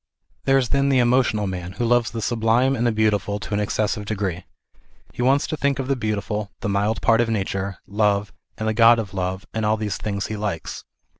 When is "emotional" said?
0.97-1.45